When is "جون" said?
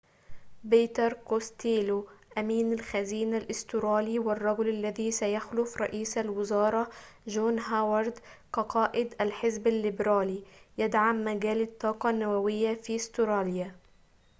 7.27-7.59